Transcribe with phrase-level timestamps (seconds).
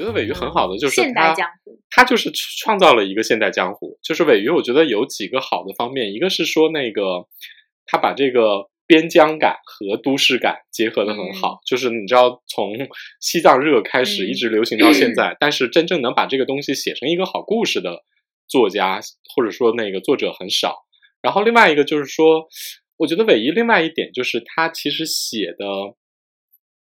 [0.00, 3.98] 觉得尾鱼很好的就是现代江湖，它就是创造了一个现代江湖。
[4.02, 7.26] 就是尾鱼，我觉得有几个好的方面，一个是说那个
[7.84, 12.72] 他把这个边疆感和都市感结合的很好，就是你知道从
[13.20, 18.02] 西藏热开始嗯一直流行到现 在，但是真正能把这个东西写成一个好故事的
[18.48, 19.00] 作家
[19.36, 20.76] 或者说那个作者很少。
[21.20, 22.48] 然后另外一个就是说，
[22.96, 25.66] 我觉得尾鱼另外一点就是他其实写的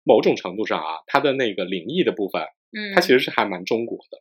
[0.05, 4.18] 某种程度上啊，他的那个灵异的部分，嗯，它其实是还蛮中国的。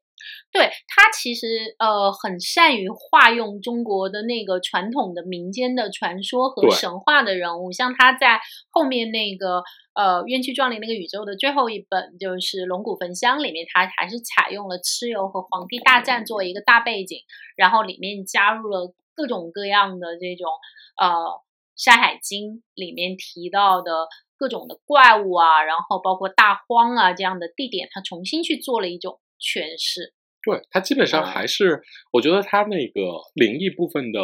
[0.52, 1.48] 对他其实
[1.80, 9.64] 呃很善于化用中国的那个传统的民间的传说和神话的人物，像他在后面那个
[9.96, 17.20] 呃冤屈壮灵那个宇宙的最后一本就是《龙骨焚香》里面，他还是采用了蚩尤和黄帝大战作为一个大背景，
[17.56, 20.52] 然后里面加入了各种各样的这种
[21.02, 21.08] 呃
[21.76, 24.08] 《山海经》里面提到的。
[24.42, 30.16] 各种的怪物啊，然后包括大荒啊这样的地点，他重新去做了一种诠释。
[30.44, 31.80] 对，他基本上嗯还是，
[32.12, 34.20] 我觉得他那个灵异部分的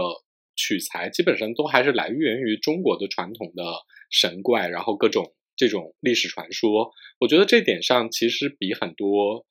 [0.56, 3.64] 取材，基本上都还是来源于中国的传统的
[4.10, 6.90] 神怪，然后各种这种历史传说。
[7.20, 9.46] 我觉得这点上其实比很多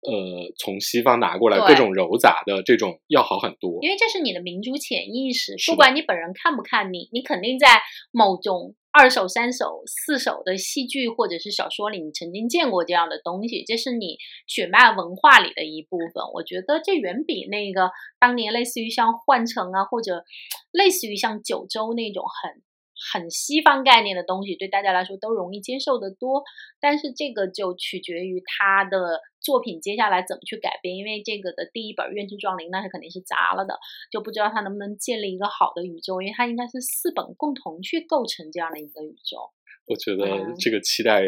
[0.00, 3.82] 呃从西方拿过来各种糅杂的这种要好很多。
[3.82, 14.16] 因为这是你的民族潜意识，不管你本人看不看你，你肯定在某种二手、三手、四手的戏剧或者是小说里，你曾经见过这样的东西，这是你
[14.46, 16.24] 血脉文化里的一部分。
[16.32, 20.24] 我觉得这远比那个当年类似于像幻城啊，或者
[20.72, 22.65] 类似于像九州那种很。
[23.12, 26.42] 很西方概念的东西，对大家来说都容易接受的多，
[26.80, 33.78] 但是这个就取决于他的作品接下来怎么去改编，因为这个的第一本《怨气壮灵》那是肯定是砸了的，
[34.10, 39.50] 就不知道他能不能建立一个好的宇宙，因为它应该是四本共同去构成这样的一个宇宙，
[39.86, 40.54] 我觉得嗯。
[40.58, 41.20] 这个期待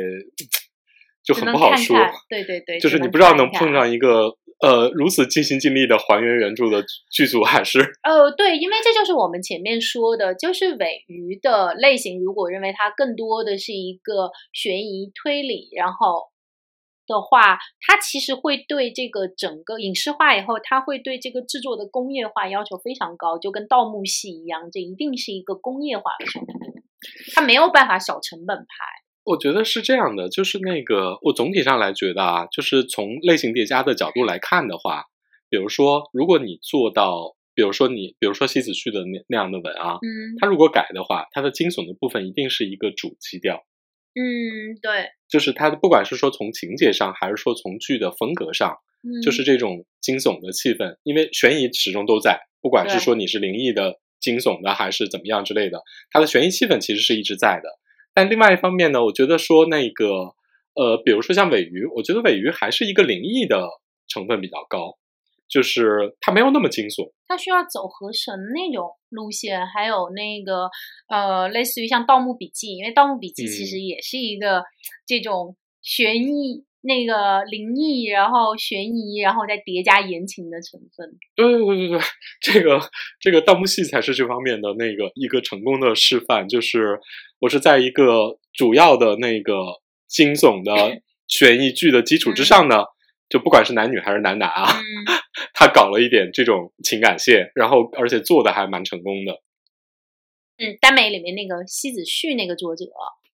[1.28, 12.24] 就很不好说，看看，对对对，就是你不知道能碰上一个呃如此尽心尽力的还原原著的剧组，还是呃，对，因为这就是我们前面说的，就是尾鱼的类型。
[12.24, 16.30] 如果认为它更多的是一个悬疑推理，然后
[17.06, 26.24] 的话，它其实会对这个整个影视化以后，它会对这个制作的工业化要求非常高，就跟盗墓戏一样，这一定是一个工业化的
[27.34, 28.64] 它没有办法小成本拍。
[29.28, 35.04] 我觉得是这样的，就是那个我总体上来觉得啊，就是从类型叠加的角度来看的话，
[35.50, 40.38] 比如说，如果你做到，比如说你，比如说西子旭的那那样的文啊，嗯。
[40.40, 43.66] 他如果改的话，它的惊悚的部分一定是一个主基调，
[44.14, 57.68] 嗯，对，就是它的不管是说从情节上，还是说从剧的风格上，嗯，就是这种惊悚的气氛，因为悬疑始终都在，不管是说你是灵异的、惊悚的，还是怎么样之类的，它的悬疑气氛其实是一直在的。
[58.18, 60.34] 但另外一方面呢，我觉得说那个
[60.74, 63.64] 呃，比如说像尾鱼，我觉得尾鱼还是一个灵异的
[64.08, 64.98] 成分比较高，
[65.48, 67.12] 就是它没有那么惊悚。
[67.28, 70.68] 它需要走河神那种路线，还有那个
[71.08, 74.64] 呃，类似于像《盗墓笔记》，因为《盗墓笔记》其嗯实也是一个
[75.06, 81.18] 这种悬疑、那个灵异，然后悬疑，然后再叠加言情的成分。
[81.36, 82.00] 对对对对对，
[82.40, 82.80] 这个
[83.20, 86.98] 这个盗墓戏才是这方面的那个一个成功的示范，就是
[87.40, 89.54] 我是在一个主要的那个
[90.08, 92.84] 惊悚的 悬疑剧的基础之上呢，
[93.28, 94.82] 就不管是男女还是男男啊，嗯，
[95.52, 99.42] 他搞了一点这种情感线，然后而且做的还蛮成功的。
[100.56, 102.86] 嗯，耽美里面那个西子旭那个作者，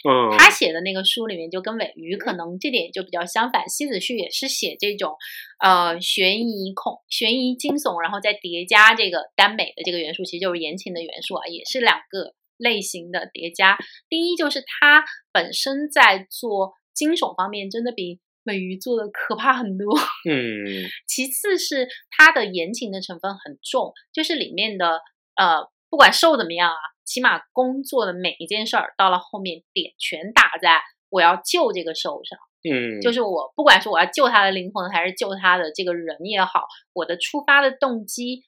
[0.03, 3.69] 嗯，他写的那个书里面就跟尾鱼可能这点就比较相反。
[3.69, 5.15] 西子旭也是写这种
[5.59, 13.77] 呃悬疑恐、悬疑惊悚，然后再叠加这个耽美的这个元素，其实就是言情的元素啊，也是两个类型的叠加。
[14.09, 19.97] 第一就是他本身在做惊悚方面，真的比尾鱼做的可怕很多。
[20.29, 24.99] 嗯 其次是它的言情的成分很重，就是里面的
[25.35, 26.75] 呃，不管受怎么样啊，
[27.05, 38.43] 起码工作的每一件事儿，到了后面点全打在我要救这个兽上，嗯，就是我不管是我要救他的灵魂，还是救他的这个人也好，我的出发的动机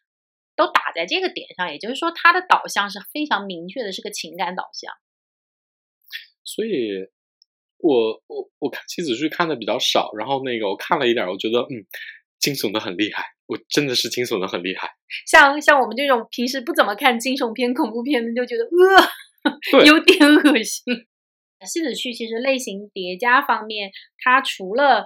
[0.56, 4.94] 都打在这个点上，也就是说，他的导向是非常明确的，是个情感导向。
[6.44, 7.10] 所以
[7.78, 11.86] 我我我看妻子剧看的比较少，然后那个我看了一点儿，我觉得嗯，
[12.40, 14.90] 惊悚的很厉害，我真的是惊悚的很厉害。
[15.28, 18.64] 像像我们这种平时不怎么看惊悚片、恐怖片的，就觉得
[19.74, 20.84] 呃， 有点恶心。
[21.66, 25.06] 西子旭其实类型叠加方面，它除了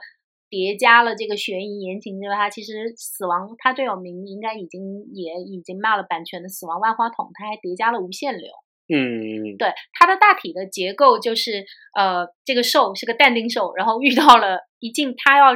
[0.50, 4.82] 叠加了这个悬疑言情之外，它其实死亡它最有名，应该已经
[5.14, 8.50] 也已经骂了版权的《死亡万花筒》，它还叠加了无限流。
[8.92, 11.64] 嗯，对，它的大体的结构就是，
[11.96, 15.54] 呃，这个兽是个淡定兽，然后遇到了一进他要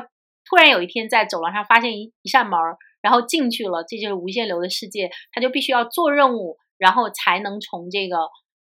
[0.54, 2.60] 突然有一天在走廊上发现一一扇门，
[3.02, 8.30] 然后进去了，这就是无限流的世界，他就必须要做任务，然后才能从这个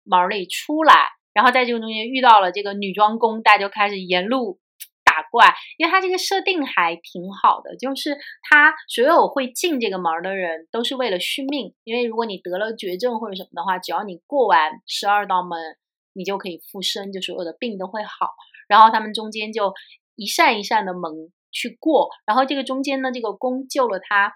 [0.05, 0.95] 门里出来。
[1.33, 4.61] 然后在这个中间遇到了这个女装工，大家就开始沿路
[5.03, 8.17] 打怪，因为他这个设定还挺好的，就是
[8.49, 15.59] 他所有会进这个门的人都是为了续命，因为如果你得了绝症或者什么的话，只要你过完十二道门，
[16.13, 18.31] 你就可以复生，就所有的病都会好。
[18.69, 19.75] 然后他们中间就
[20.15, 24.35] 一扇一扇的门去过，然后这个中间呢，这个弓救了他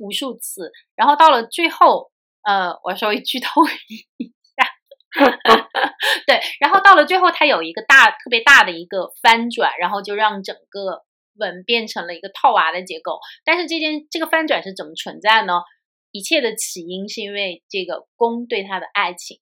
[0.00, 2.10] 无数次，然后到了最后，
[2.42, 4.68] 呃，我稍微剧透一下，
[6.26, 11.04] 对，然后到了最后，他有一个大特别大的一个翻转，然后就让整个
[11.36, 13.20] 文变成了一个套娃的结构。
[13.44, 15.62] 但是这件这个翻转是怎么存在呢？
[16.10, 19.40] 一切的起因是因为这个公对他的爱情。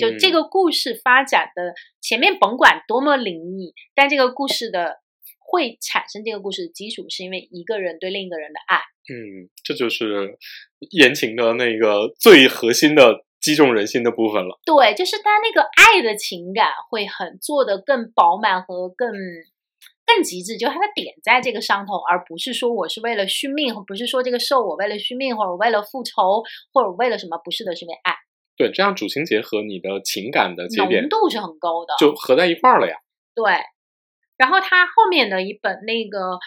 [0.00, 5.00] 就这个故事发展的前面，甭管多么灵异，但这个故事的
[5.50, 8.76] 会产生这个故事的基础，是因为一个人对另一个人的爱。
[9.08, 10.36] 嗯，这就是
[10.90, 14.60] 言情的那个最核心的击中人心的部分了。
[14.66, 19.10] 对，就是他那个爱的情感会很做的更饱满和更
[20.04, 26.42] 更极致，就它的点在这个上头，而不是说我是为了续命，不是说这个兽我为了续命，或者我为了复仇，
[26.72, 28.14] 或者为了什么，不是的，是因为爱。
[28.58, 32.96] 对，这样主情节和你的情感的节点浓度是很高的，就合在一块儿了呀。
[33.34, 33.44] 对，
[34.38, 36.18] 然后他后面的一本那个《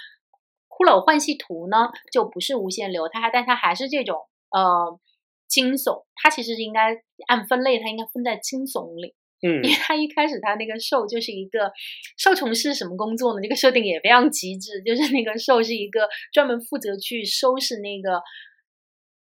[0.68, 4.18] 骷髅幻戏图》呢，就不是无限流，它还但它还是这种
[4.50, 5.00] 呃
[5.48, 6.98] 惊悚，它其实应该
[7.28, 9.14] 按分类，它应该分在惊悚里。
[9.44, 11.72] 嗯，因为他一开始他那个兽就是一个
[12.18, 13.42] 兽虫是什么工作呢？
[13.42, 18.22] 这个设定也非常极致，就是那个兽是一个专门负责去收拾那个。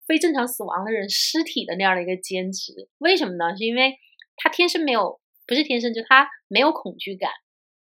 [0.08, 3.56] 非正常死亡的人尸体的那样的一个兼职，为什么呢？
[3.56, 3.96] 是因为
[4.34, 7.30] 他天生没有，不是天生，就他没有恐惧感，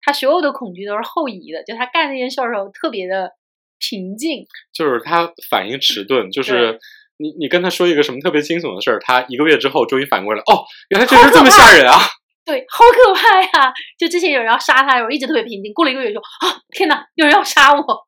[0.06, 3.32] 他所有的恐惧都是后移的，就他干这件事儿时候特别的
[3.78, 6.78] 平静，就是他反应迟钝，就是
[7.18, 11.98] 你你跟他说一个什么特别惊悚的事儿，他一个月之后终于反应过来，哦，原来这事这么吓人啊！
[12.46, 13.74] 对，好可怕呀！
[13.98, 17.82] 就之前有人要杀他的时候，一直特别平静，过了一个月说啊，天哪，有人要杀我，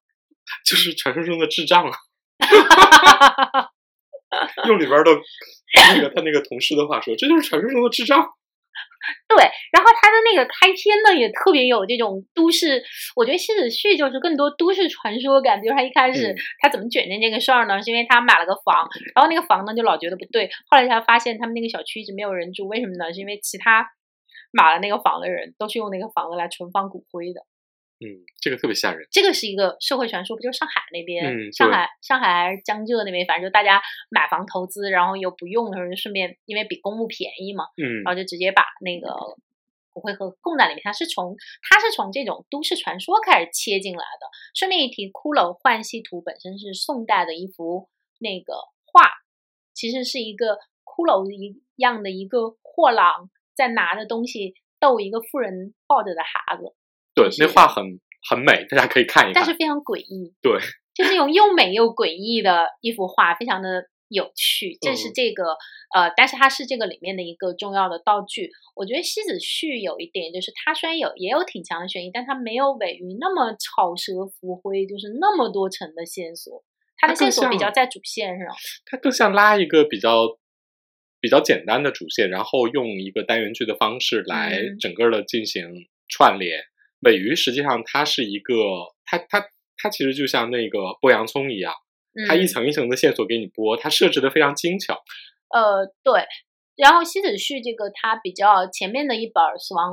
[0.64, 1.90] 就是传说中的智障啊。
[4.68, 5.10] 用里边的
[5.96, 8.24] 那个他那个同事的话说，这就是传说中的智障。
[9.28, 12.82] 对，然后他的那个开篇呢，也特别有这种都市，
[13.16, 15.60] 我觉得西子旭就是更多都市传说感。
[15.60, 17.80] 比如他一开始他怎么卷进这个事儿呢？
[17.82, 23.12] 是因为他买了个房，然后那个房呢就老觉得不对，后来他发现他们那个小区一直没有人住，为什么呢？
[23.12, 23.86] 是因为其他
[24.52, 27.40] 买了那个房的人都是用那个房子来存放骨灰的。
[28.00, 29.06] 嗯，这个特别吓人。
[29.10, 31.24] 这个是一个社会传说，不就上海那边？
[31.26, 39.08] 嗯，上海、上海、江浙那边，反正就大家买房投资，然后又不用的时候，就顺便因为比公墓便宜嘛，嗯，然后就直接把那个
[39.92, 40.80] 骨灰盒供在里面。
[40.84, 41.34] 它是从
[41.68, 44.26] 它是从这种都市传说开始切进来的。
[44.54, 47.88] 顺便一提，《骷髅幻戏图》本身是宋代的一幅
[48.20, 48.54] 那个
[48.86, 49.10] 画，
[49.74, 56.76] 其实是一个骷髅一样的一个货郎在拿着东西逗一个妇人抱着的孩子。
[57.18, 57.84] 对，那画很
[58.30, 59.34] 很美，大家可以看一看。
[59.34, 60.34] 但是非常诡异。
[60.40, 60.58] 对，
[60.94, 64.76] 就是那种又美又诡异的一幅画，非常的有趣。
[64.80, 65.56] 这是这个
[65.94, 68.50] 呃，但是它是这个里面的一个重要的道具。
[68.74, 76.62] 我觉得西子旭有一点，就是他虽然有也有挺强的悬疑，但他没有尾鱼那么草蛇浮灰，就是那么多层的线索。
[77.00, 78.48] 它的线索比较在主线上，
[78.86, 80.38] 它更像拉一个比较
[81.20, 85.64] 比较简单的主线，然后用一个单元剧的方式来整个的进行
[86.08, 86.60] 串联。
[87.00, 88.54] 尾鱼实际上它是一个，
[89.04, 89.44] 它它
[89.76, 91.72] 它其实就像那个剥洋葱一样，
[92.26, 94.94] 它一层一层的线索给你剥，它设置的非常精巧。
[95.54, 96.24] 呃，对。
[96.76, 99.92] 然后西子旭这个它比较前面的一本《死亡》。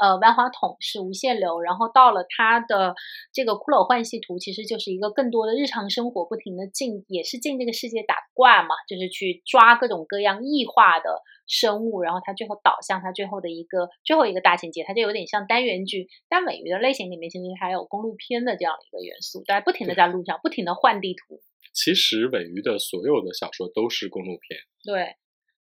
[0.00, 2.94] 呃，万花筒是无限流，然后到了它的
[3.34, 21.42] 这个骷髅幻戏图，其实就是一个更多的日常生活，不停的进，也是进这个世界打怪嘛，就是去抓各种各样异化的生物，然后它最后导向它最后的一个最后一个大情节，它就有点像单元剧，但尾鱼的类型里面其实还有公路片的这样的一个元素，大家不停的在路上不停的换地图。
[21.74, 25.16] 其实尾鱼的所有的小说都是公路片，对，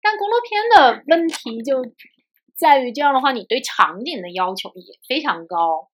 [0.02, 1.80] 但公路片的问题就。
[2.56, 5.90] 在于这样的话，你对场景的要求也非常高。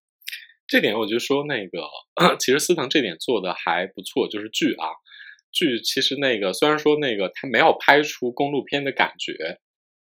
[0.66, 1.88] 这点我就说，那个
[2.38, 4.86] 其实司藤这点做的还不错，就是剧啊，
[5.52, 9.60] 剧其实那个虽然说那个他没有拍出公路片的感觉，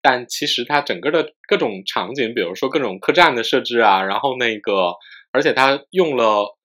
[0.02, 4.96] 但其实它整个的各种场景，比如说各种客栈的设置啊，然后那个，
[5.32, 6.58] 而且他用了。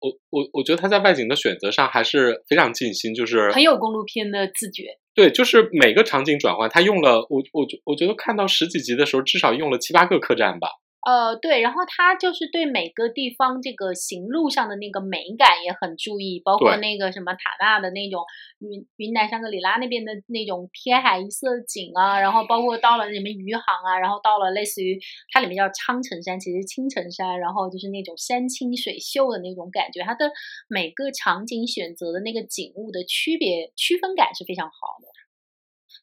[0.00, 4.98] 我我我觉得他在外景的选择上还是非常尽心，就是很有公路片的自觉。
[5.14, 10.68] 对，就是每个场景转换，他用了我我我觉得看到十几集的时候，至少用了七八个客栈吧。
[11.04, 18.22] 呃，对，然后他就是对每个地方这个行路上的那个美感也很注意，包括那个什么塔纳的那种
[18.58, 24.98] 云云南香格里拉那边的那种天海一色景啊，然后包括到了什么余杭啊，然后到了类似于
[25.30, 30.32] 它里面叫苍城山，其实青城山，然后就是那种山清水秀的那种感觉，它的
[30.68, 35.08] 每个场景选择的那个景物的区别区分感是非常好的。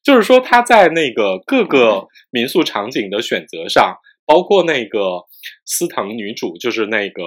[0.04, 5.26] 就是说他在那个各嗯个民宿场景的选择上，包括那个
[5.66, 7.24] 司藤女主，就是那个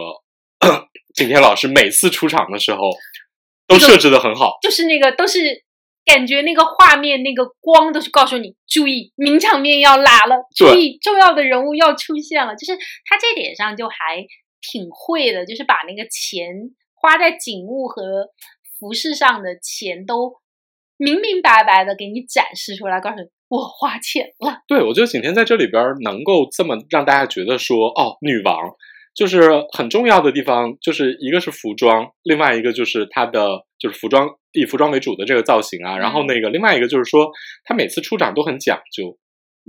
[1.14, 2.90] 景天老师每次出场的时候，
[3.66, 4.58] 都设置的很好。
[4.62, 5.64] 就是那个都是
[6.04, 14.24] 感觉那个画面那个光都是告诉你注意名场面要来了，注意重要的人物要出现了，就是他这点上就还
[14.60, 16.48] 挺会的，就是把那个钱
[16.94, 18.28] 花在景物和
[18.78, 20.34] 服饰上的钱都
[20.96, 24.62] 明明白白的给你展示出来，告诉你我花钱了。
[24.66, 28.56] 对，我觉得景甜在这里边儿能够这么让大家觉得说，哦，女王。
[29.14, 36.26] 就是很重要的地方，就是一个是服装，另外一个就是她的就是服装以服装为主的这个造型啊，然后嗯。
[36.26, 37.30] 那个另外一个就是说，
[37.64, 39.16] 她每次出场都很讲究，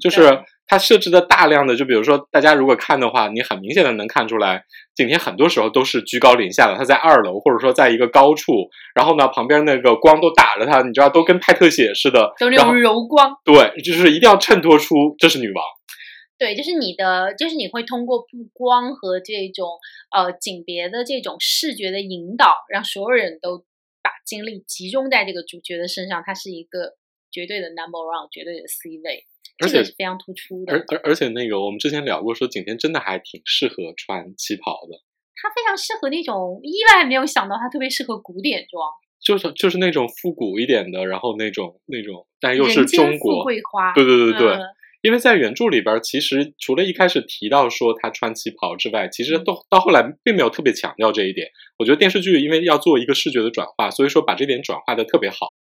[0.02, 4.64] 就是它设置的大量的，就比如说大家如果看的话，你很明显的能看出来，
[4.96, 8.52] 景甜很多时候都是居高临下的，她在二楼或者说在一个高处，
[8.94, 15.64] 然后呢旁边那个光都打着她，你知道都跟拍特写似的，都那种柔光，对，就是一定要衬托出这是女王。
[16.38, 19.70] 对，就是你的，就是你会通过布光和这种
[20.12, 23.60] 呃景别的这种视觉的引导，让所有人都
[24.04, 26.96] 把精力集中在这个主角的身上，他是一个
[27.32, 29.24] 绝对的 number one，绝对的 C 位，
[29.60, 30.80] 而且这个是非常突出的而。
[30.90, 35.00] 而而且那个我们之前聊过，说景天真的还挺适合穿旗袍的，
[35.36, 38.90] 它非常适合那种意外没有想到它特别适合古典装，
[39.24, 43.94] 就是就是那种复古一点的，然后那种那种，但又是中国，贵花。
[43.94, 44.54] 对对对对对。
[44.56, 44.62] 嗯
[45.06, 51.48] 因为在原著里边，其实除了一开始提到说他穿旗袍之外，其实到到后来并没有特别强调这一点。
[51.78, 55.54] 我觉得电视剧因为要做一个视觉的转化，所以说把这点转化的特别好。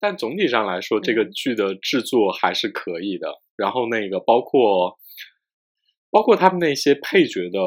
[0.00, 3.34] 但总体上来说，这个嗯剧的制作还是可以的。
[3.56, 4.96] 然后那个包括
[6.10, 7.58] 包括他们那些配角的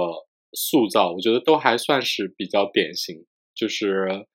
[0.54, 3.26] 塑造，我觉得都还算是比较典型。
[3.54, 4.26] 就是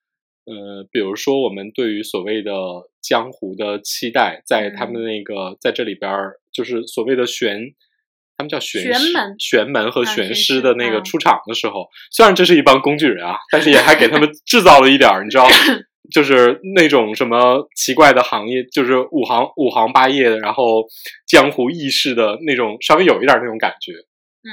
[0.44, 2.52] 呃，比如说我们对于所谓的
[3.00, 7.74] 江湖的期待，在他们那个、在这里边儿，就是所谓的玄，
[8.36, 15.48] 他们叫玄师玄门玄门和啊玄玄师师的那个嗯出场的时候，虽然这是一帮工具人啊，但是也还给他们制造了一点儿，你知道。
[16.10, 20.86] 就是那种什么奇怪的行业，就是五行五行八业的，然后
[21.26, 23.92] 江湖义士的那种，稍微有一点儿那种感觉。
[24.42, 24.50] 嗯，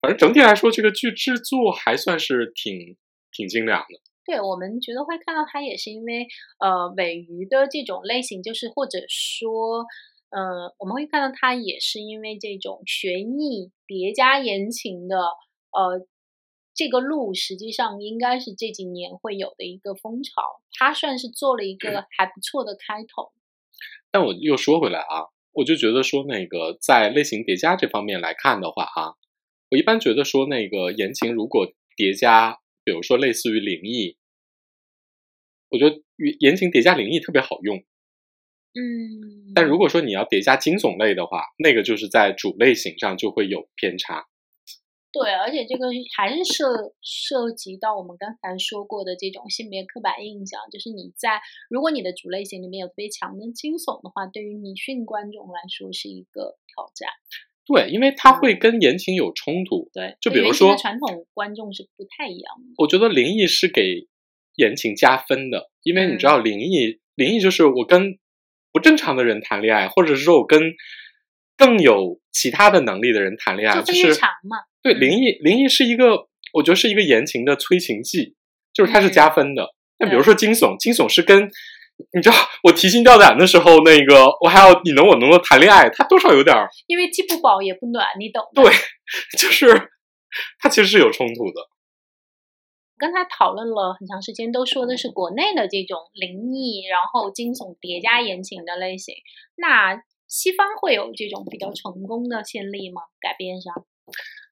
[0.00, 2.96] 反正整体来说，这个剧制作还算是挺
[3.30, 4.00] 挺精良的。
[4.26, 6.26] 对，我们觉得会看到它也是因为
[6.58, 9.84] 呃尾鱼的这种类型，就是或者说
[10.30, 16.06] 呃我们会看到它也是因为这种悬疑叠加言情的呃
[16.74, 23.32] 这个路，实际上应该是这几年会有的一个风潮，它算是做了一个还不错的开头。
[24.10, 29.14] 但我又说回来啊，我就觉得说那个在类型叠加这方面来看的话啊，
[29.70, 34.16] 我一般觉得说那个言情如果叠加，比如说类似于灵异，
[35.68, 37.78] 我觉得与言情叠加灵异特别好用。
[38.76, 44.26] 嗯，但如果说你要叠加惊悚类的话，那个就是在主类型上就会有偏差。
[45.14, 46.66] 对，而且这个还是涉
[47.00, 51.40] 涉及到我们刚才说过的这种性别刻板印象，就是你在
[51.70, 57.08] 如果你的主类型里面有特别强的惊悚的话，对于女性观众来说是一个挑战。
[57.64, 59.88] 对，因为它会跟言情有冲突。
[59.92, 62.74] 对，就比如说传统观众是不太一样的。
[62.76, 64.08] 我觉得灵异是给
[64.56, 68.18] 言情加分的，因为你知道嗯灵异，灵异就是我跟
[68.72, 70.60] 不正常的人谈恋爱，或者是说我跟
[71.56, 74.58] 更有其他的能力的人谈恋爱，就是常嘛。
[74.82, 78.34] 对嗯灵异，灵异是一个，我觉得是一个言情的催情剂，
[78.72, 79.74] 就是它是加分的。
[79.98, 81.48] 那、比如说惊悚，惊悚是跟
[82.12, 82.34] 你知道
[82.64, 88.62] 我提心吊胆的时候，那个我还要你能我侬的谈恋爱，它多少有点儿，因为既不饱也不暖，你懂的。
[88.62, 88.72] 对，
[89.38, 89.90] 就是
[90.58, 91.68] 它其实是有冲突的。
[92.96, 99.14] 刚才讨论了很长时间，都说的是国内的这种灵异，然后惊悚叠加言情的类型。
[99.56, 99.96] 那
[100.34, 103.02] 西方会有这种比较成功的先例吗？
[103.20, 103.72] 改编上？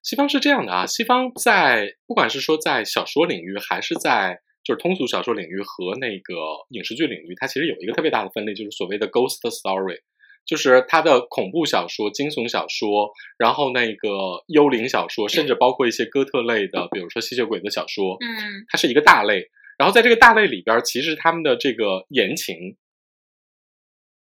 [0.01, 6.35] 西方是这样的啊，西方在不管是说在小说领域，还是在就是通俗小说领域和那个
[6.69, 9.99] 影视剧领域，它其实有一个特别大的分类，就是所谓的 ghost story，
[10.47, 19.51] 就是它的恐怖小说、惊悚小说，然后那个幽灵小说，甚至包括一些哥特类的，比如说吸血鬼的小说，嗯它是一个大类。
[19.79, 22.77] 然后在这个大类里边儿，其实他们的这个言情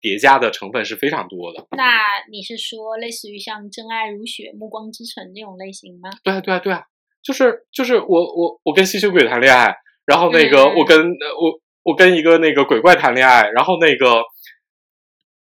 [0.01, 1.67] 叠加的成分是非常多的。
[1.77, 6.09] 那你是说类似于像《真爱如雪》《暮光之城》那种类型吗？
[6.23, 6.83] 对啊，对啊，对啊，
[7.21, 14.23] 就是就是我我我跟吸血鬼谈恋爱，然后那个嗯我跟呃我我跟一个那个鬼怪谈恋爱，然后那个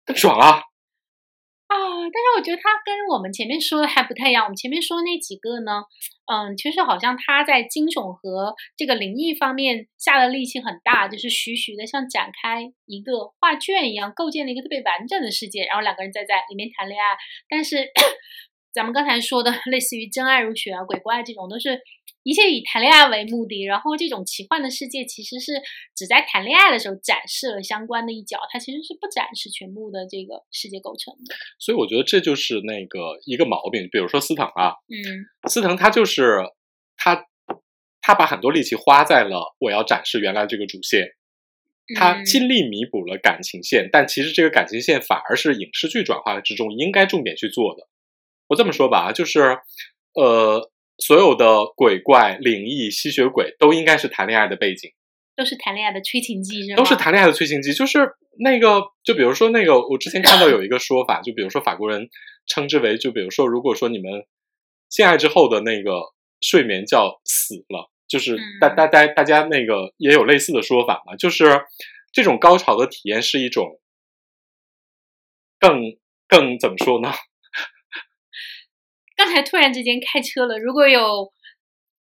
[0.05, 0.63] 更爽啊！
[2.13, 4.45] 但是我觉得它跟我们前面说的还不太一样。
[4.45, 5.83] 我们前面说那几个呢，
[6.27, 17.17] 嗯，其实好像他在惊悚和这个灵异方面下的力气很大，就是徐徐的像展开一个画卷一样，构建了一个特别完整的世界，然后两个人再在里面谈恋爱。
[17.49, 17.89] 但是
[18.73, 21.81] 咱们刚才说的， 类似于真爱如雪啊、鬼怪这种，都是
[22.27, 25.63] 一切以谈恋爱为目的，然后这种奇幻的世界其实是
[25.95, 31.37] 只在谈恋爱的时候展示了相关的一角，它其实是不展示全部的这个世界构成的。
[31.61, 33.89] 所以我觉得这就是那个一个毛病。
[33.93, 36.41] 比如说斯腾啊，嗯斯腾他就是
[36.97, 37.27] 他
[38.01, 41.07] 他把很多力气花在了我要展示原来这个主线，
[41.95, 47.87] 他嗯尽力弥补了感情线，但其实这个感情线反而是影视剧转化之中应该重点去做的。
[48.49, 49.61] 我这么说吧，就是
[50.15, 54.91] 呃，所有的鬼怪、灵异、吸血鬼都应该是谈恋爱的背景，
[55.37, 56.77] 都是谈恋爱的催情剂是吗？
[56.77, 57.73] 都是谈恋爱的催情剂。
[57.73, 62.09] 就是那个，就比如说那个，我之前看到有一个说法，就比如说法国人
[62.47, 64.27] 称之为，就比如说，如果说你们
[64.89, 66.01] 性爱之后的那个
[66.41, 71.63] 睡眠叫死了，就是大嗯大大大家那个也有类似的说法嘛，就是
[72.13, 73.81] 这种高潮的体验是一种
[75.59, 75.81] 更
[76.29, 77.13] 更怎么说呢？
[79.27, 81.33] 刚才突然之间开车了，如果有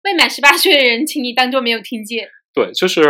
[0.03, 2.29] 未满十八岁的人，请你当做没有听见。
[2.53, 3.01] 对，就是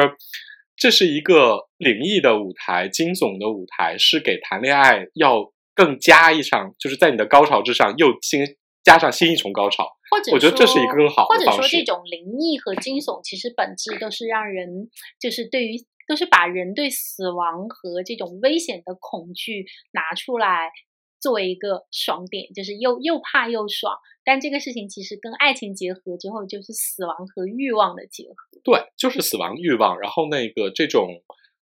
[0.78, 8.46] 这是一个灵异的舞台、惊悚的舞台，是给谈恋爱要更加一场，就是在你的高潮之上又新
[8.82, 9.86] 加上新一重高潮。
[10.10, 15.76] 或者我觉得这是一个更好或者的方式说这种灵异和惊悚，其实本质都是让人就是对于
[16.08, 20.72] 都是把人对死亡和这种危险的恐惧拿出来
[21.20, 23.98] 作为一个爽点，就是又又怕又爽。
[24.24, 28.60] 但这个事情其实跟爱情结合之后，就是死亡和欲望的结合。
[28.64, 31.24] 对，就是死亡欲望，然后那个这种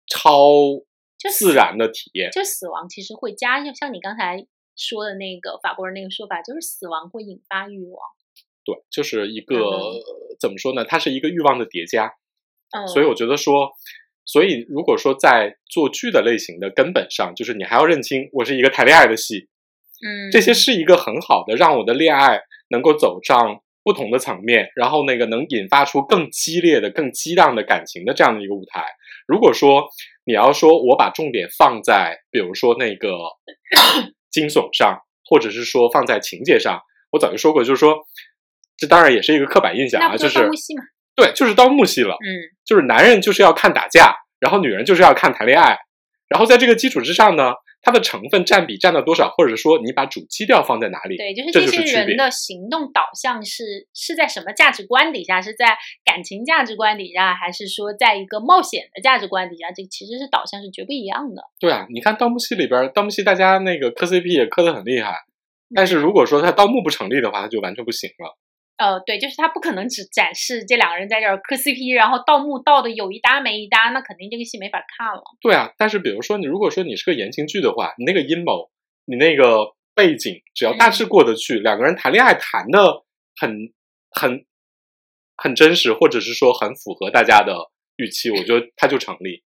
[0.07, 0.39] 超
[1.37, 2.31] 自然的体验。
[2.31, 7.99] 就死亡其实会加，像你刚才说的那个法国人那个说法，就是死亡会引发欲望。
[8.65, 10.01] 对，就是一个、嗯
[10.39, 10.85] 怎么说呢？
[10.85, 12.13] 它是一个欲望的叠加。
[12.69, 13.71] 嗯，所以我觉得说，
[14.27, 19.47] 所以如果说在做剧的类型的根本上，就是你还要认清我是一个谈恋爱的戏，
[20.05, 28.85] 嗯，这些是一个很好的让我的恋爱能够走上不同的层面，然后那个能引发出更激烈的、更激荡的感情的这样的一个舞台。
[29.25, 29.87] 如果说
[30.25, 33.17] 你要说我把重点放在，比如说那个
[34.29, 37.95] 惊悚上，或者是说放在情节上，我早就说过，就是说，
[38.77, 40.39] 这当然也是一个刻板印象啊，就是？
[41.17, 42.13] 对，就是刀木戏了。
[42.13, 42.29] 嗯
[42.63, 45.77] 就是男人就是要看打架，然后女人就是要看谈恋爱，
[46.29, 55.41] 然后在这个基础之上呢，它的成分占比占到多少，或者说你把主基调放在哪里，对，就是这这些人的行动导向是是在什么价值观底下？
[55.41, 59.71] 是在感情价值观底下，还是说在一个冒险的价值观底下？
[59.73, 61.41] 这其实是导向是绝不一样的。
[61.57, 65.13] 对啊，你看盗墓戏里边，盗墓戏大家那个磕 CP 也磕得很厉害，
[65.73, 68.37] 但嗯是如果说他盗墓不成立的话，他就完全不行了。
[68.77, 75.23] 呃，对，就是他不可能只展示这两个人在这儿磕 CP，然后盗墓盗的有一搭没一搭，那肯定这个戏没法看了。
[75.41, 78.69] 对啊，但是比如说你如果说你是个言情剧的话，你那个阴谋，
[79.05, 83.03] 你那个背景，只要大致过得去，两个人谈恋爱谈的
[83.35, 83.73] 很
[84.11, 84.45] 很
[85.35, 89.43] 很真实，或者是说很符合大家的预期，我觉得它就成立。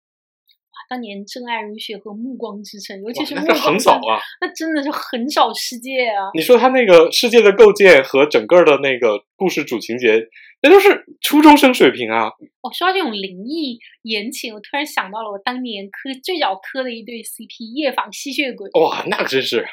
[0.89, 4.21] 当年《真爱如雪》和《暮光之城》，尤其是《暮光那是横扫啊！
[4.41, 6.31] 那真的是横扫世界啊！
[6.35, 10.23] 你说他那个世界的构建和整个的那个故事主情节，
[10.63, 12.29] 那都是初中生水平啊！
[12.63, 19.67] 哦、说到这种灵异言情，我突然想到了我当年磕最早磕的一对 CP，夜访吸血鬼哇，那真是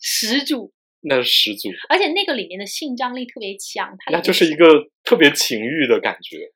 [0.00, 4.66] 始祖，那是始祖，而且那个里面的性张力特别强，它那就是一个
[5.02, 6.53] 特别情欲的感觉。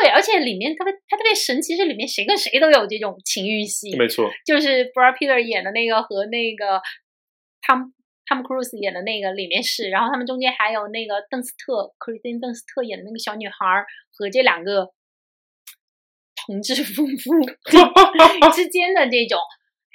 [0.00, 6.80] 对，而且里面特别它特别神奇，是里面谁跟谁都有这种情欲戏，没错，就是 Brad Pitt 演的那个和那个
[7.62, 7.92] 汤
[8.24, 14.92] 汤姆克鲁斯演的那个里面是，然后他们中间还有那个邓斯特 Kristen 邓斯特演的那个小女孩儿和这两个
[16.46, 17.32] 同志夫妇
[18.54, 19.38] 之间的这种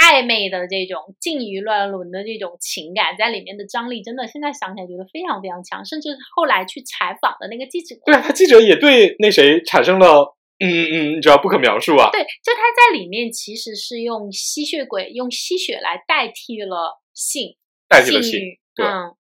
[0.04, 12.10] 暧昧的这种近于乱伦的这种情感，在里面的张力真的现在想起来觉得非常非常强，甚至后来去采访的那个记者，对啊，他记者也对那谁产生了，嗯嗯嗯，你知道不可描述啊。
[12.12, 17.56] 对，就他在里面其实是用吸血鬼用吸血来代替了性，
[17.88, 18.42] 代替了性，
[18.76, 18.86] 对。
[18.86, 19.16] 嗯，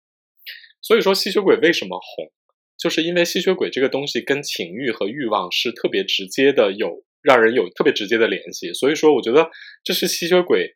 [0.82, 2.30] 所以说吸血鬼为什么红，
[2.78, 8.74] 就是因为吸血鬼这个东西跟情欲和欲望是特别直接的有，让人有特别直接的联系。
[8.74, 9.50] 所以说，我觉得
[9.84, 10.76] 这是吸血鬼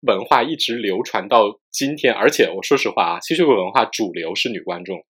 [0.00, 5.04] 文化一直流传到今天，而且我说实话啊，吸血鬼文化主流是女观众，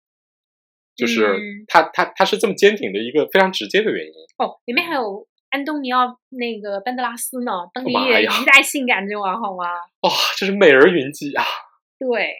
[0.94, 4.12] 就是嗯它它它是这么坚挺的一个非常直接的原因。
[4.38, 9.64] 哦，里面还有安东尼奥那个班德拉斯呢，当年也一代性感之王，好吗？
[10.01, 11.44] 哇、这是美人云集啊！
[11.99, 12.35] 对，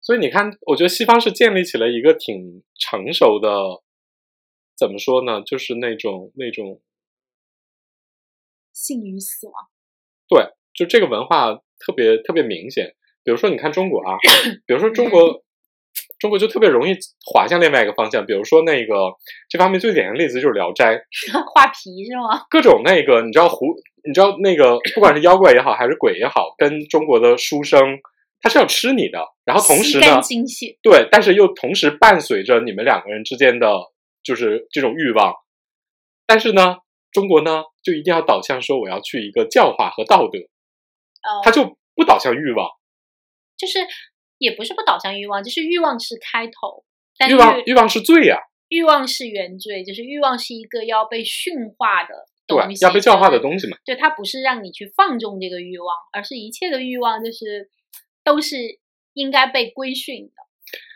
[0.00, 3.48] 所以你看，我觉得西方是建立起了一个挺成熟的，
[4.78, 5.42] 怎么说呢？
[5.42, 6.80] 就是那种那种
[8.72, 9.54] 性与死亡。
[10.28, 12.94] 对，就这个文化特别特别明显。
[13.24, 14.16] 比如说，你看中国啊，
[14.66, 15.42] 比如说中国，
[16.18, 16.94] 中国就特别容易
[17.26, 18.24] 滑向另外一个方向。
[18.24, 18.94] 比如说那个
[19.48, 20.94] 这方面最典型的例子就是《聊斋》，
[21.52, 22.46] 画皮是吗？
[22.48, 23.74] 各种那个你知道狐，
[24.06, 27.98] 你知道那个不管是妖怪也好，还是鬼也好，跟中国的书生，
[28.40, 29.18] 他是要吃你的。
[29.44, 30.20] 然后同时呢
[30.82, 33.68] 对，但是又同时伴随着你们两个人之间的
[34.28, 35.32] 就是这种欲望。
[36.26, 36.76] 但是呢，
[37.10, 42.68] 中国呢就一定要导向说我要去一个教化和道德，呃，他就不导向欲望。
[43.56, 43.78] 就是
[44.36, 46.84] 也不是不导向欲望，就是欲望是开头，
[47.16, 48.36] 但欲是望欲望是罪呀、
[48.68, 53.40] 欲望是原罪，就是欲望是一个要被驯化的对要被教化的。
[53.40, 53.78] 东西嘛。
[53.86, 57.70] 对，它不是让你去放纵这个欲望，而是一切的欲望就是
[58.22, 58.56] 都是
[59.14, 60.32] 应该被规训的。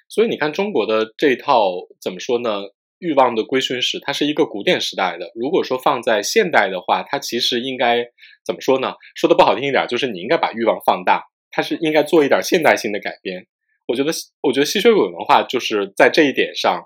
[0.08, 1.70] 所以你看中国的这一套
[2.02, 2.50] 怎么说呢？
[3.02, 5.32] 欲望的规训史，它是一个古典时代的。
[5.34, 8.06] 如果说放在现代的话，它其实应该
[8.46, 8.94] 怎么说呢？
[9.16, 13.44] 说的不好听一点，就是你应该把欲望放大，它是应该做一点现代性的改编。
[13.88, 16.84] 我觉得，我觉得吸血鬼文化就是在这一点上，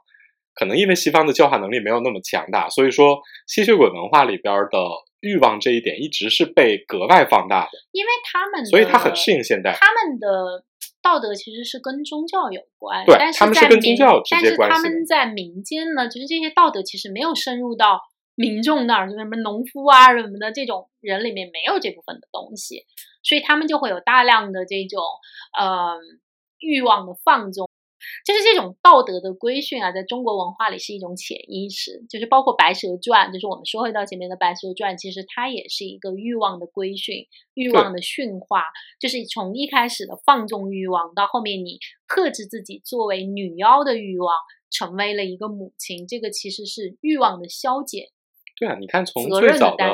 [0.54, 4.78] 可能因为西方的教化能力没有那么强大，所以说吸血鬼文化里边的
[5.20, 9.76] 欲望这一点一直是被格外放大的，因为他们，所以它很适应现代。
[9.78, 10.64] 他们的
[11.06, 18.02] 道德其实是跟宗教有关，对但是他们是在民跟宗教直但是他们在民间呢，就是这些道德其实没有深入到
[18.34, 22.84] 民众那儿，就是什么农夫啊什么的这种人里面没有这部分的东西，
[23.22, 25.00] 所以他们就会有大量的这种
[25.56, 25.94] 呃
[26.58, 27.65] 欲望的放纵。
[28.24, 38.64] 就是这种道德的规训啊，在中国文化里是一种潜意识，就是包括《白蛇传》，就是我们说回到前面的《白蛇传》，其实它也是一个欲望的规训、欲望的驯化，
[39.00, 44.32] 就是从一开始的放纵欲望，到后面你克制自己作为女妖的欲望，
[44.70, 48.06] 成为了一个母亲，这个其实是欲望的消减、
[48.58, 49.84] 对啊，你看从最早的。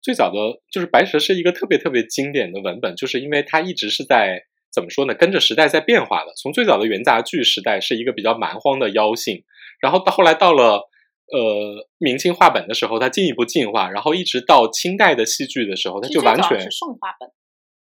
[0.00, 0.36] 最早的
[0.70, 4.44] 就是白蛇是一个特别特别经典的文本，就是因为它一直是在
[4.78, 6.32] 怎么说呢，跟着时代在变化的。
[6.36, 9.42] 从最早的元杂剧时代是一个比较蛮荒的妖性，
[9.80, 10.88] 然后到后来到了
[11.32, 17.28] 呃明清话本的时候，它进一步进化，然后一直到清代的戏剧的时候，它就完全是宋话本，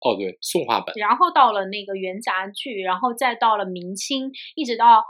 [0.00, 5.04] 哦对宋话本，然后到了那个元杂剧，然后再到了明清，一直到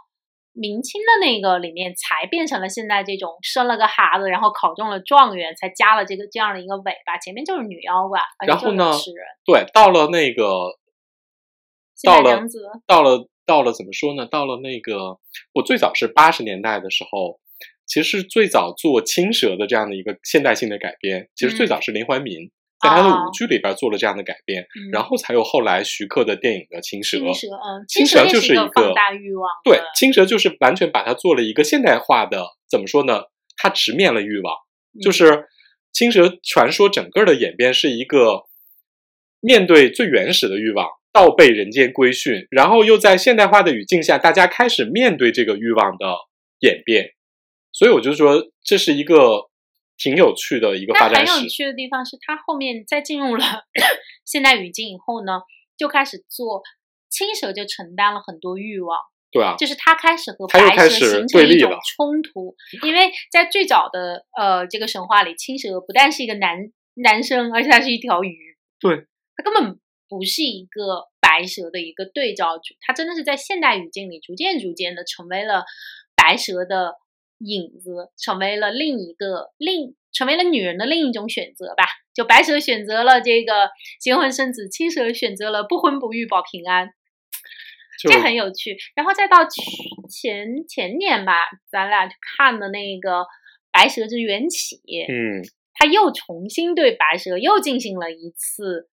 [0.53, 7.17] 明清的那个里面，才变成了现在这种生了个孩子，然后考中了状元，才加了这个这样的一个尾巴。
[7.19, 8.93] 前面就是女妖怪，然后呢
[9.47, 10.45] 对，到了那个
[12.05, 12.41] 到了，
[12.87, 14.27] 到了到了怎么说呢？
[14.27, 15.19] 到了那个
[15.55, 17.41] 我最早是八十年代的时候，
[17.87, 22.51] 其实是最早做青蛇的这样的一个现代性的改编，其实最早是林怀民。
[22.83, 27.19] 在他的舞剧里边做了这样的改编，嗯然后才有后来徐克的电影的《青蛇》。
[27.21, 33.25] 青蛇，嗯，青蛇就是一个放大欲望，对，青蛇就是完全把它做了一个现代化的，怎么说呢？
[33.59, 34.55] 它直面了欲望，
[35.03, 35.45] 就嗯是
[35.93, 38.45] 青蛇传说整个的演变是一个
[39.41, 46.07] 面对最原始的欲望，倒背人间规训，然后又在现代化的语境下，大家开始面对这个欲望的
[46.61, 47.15] 演变。
[47.73, 49.51] 所以我就说，这是一个
[49.97, 51.33] 挺有趣的一个发展史。
[51.33, 53.45] 很有趣的地方是，他后面在进入了
[54.27, 55.41] 现代语境以后呢，
[55.77, 56.63] 就开始做
[57.09, 58.99] 青蛇，就承担了很多欲望。
[59.33, 66.59] 对啊，就是他开始和白蛇形成一种冲突，因为在最早的呃这个神话里，青蛇不但是一个男
[66.95, 68.37] 男生，而且它是一条鱼，
[68.81, 69.79] 对，他根本
[70.11, 75.65] 不是一个白蛇的一个对照组，它真的是在现代语境里逐渐逐渐的成为了
[76.17, 76.97] 白蛇的
[77.39, 81.85] 影子，成为了另一个另成为了女人的另一种选择吧。
[82.13, 83.71] 就白蛇选择了这个
[84.01, 86.91] 结婚生子，青蛇选择了不婚不育保平安。
[88.03, 88.77] 这很有趣。
[88.97, 89.63] 然后再到去
[90.11, 91.35] 前前年吧，
[91.71, 93.21] 咱俩去看的那个
[93.71, 95.45] 《白蛇之缘起》，嗯，
[95.75, 98.89] 他又重新对白蛇又进行了一次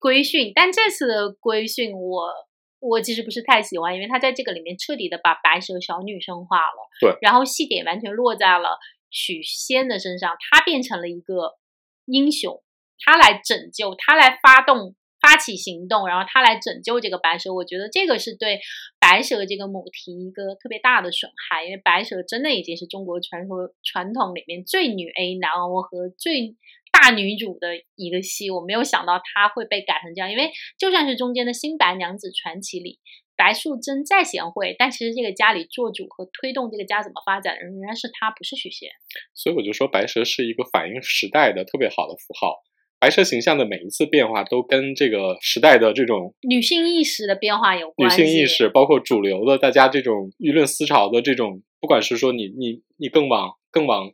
[0.00, 2.32] 规训，但这次的规训我
[2.80, 8.78] 我其实不是太喜欢，因为他在这个里面彻底的把白蛇小女生化了，对，然后戏点完全落在了
[9.10, 11.58] 许仙的身上，他变成了一个
[12.06, 12.62] 英雄，
[12.98, 14.96] 他来拯救，他来发动。
[15.22, 18.58] 发起行动，然后他来拯救这个白蛇，我觉得这个是对
[18.98, 26.56] 白蛇这个母题一个特别大的损害，因为白蛇真的已经是中国传说传统里面最女 A 男 O 和最
[26.90, 30.30] 大女主的一个戏，我没有想到她会被改成这样。
[30.30, 32.98] 因为就算是中间的《新白娘子传奇》里，
[33.36, 38.90] 白素贞再贤惠，但其实这个家里做主和推动这个家怎么发展的，仍然是她，不是许仙。
[39.34, 42.62] 所以我就说，白蛇是一个反映时代的特别好的符号。
[42.98, 54.12] 白蛇形象的每一次变化，都跟这个时代的这种女性意识的变化有关女性意识，包括主流的大家这种舆论思潮的这种，不管是说你你你更往更往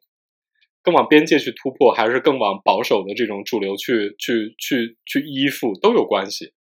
[0.86, 6.52] 更往边界去突破，还是更往保守的这种主流去去去去依附，都有关系。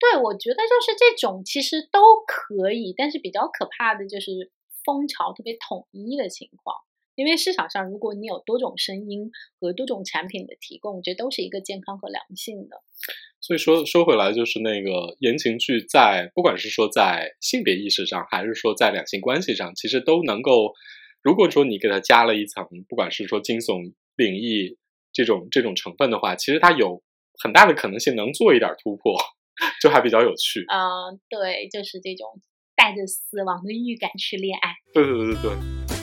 [0.00, 4.50] 对，我觉得就是这种其实都可以，但是比较可怕的就是
[4.82, 6.74] 风潮特别统一的情况。
[7.16, 12.76] 因为市场上，如果你有多种声音和多种产品的提供，这都是一个健康和良性的。
[13.40, 20.72] 所以说说回来，就是那个言情剧，在不管是说在性别意识上，还是说在两性关系上，其实都能够，
[21.26, 24.78] 如果说你给它加了一层，不管是说惊悚、灵异
[25.12, 27.02] 这种这种成分的话，其实它有
[27.42, 29.18] 很大的可能性能做一点突破，
[29.82, 30.60] 就还比较有趣。
[30.72, 32.40] 嗯，对，就是这种
[32.76, 34.72] 带着死亡的预感去恋爱。
[34.94, 35.95] 对对对对对。